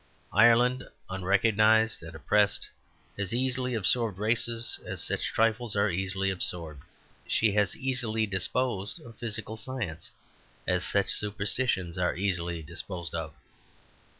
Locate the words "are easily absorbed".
5.75-6.81